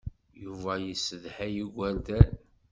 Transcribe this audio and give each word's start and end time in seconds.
Yuba 0.43 0.73
yessedhay 0.85 1.55
igerdan. 1.63 2.31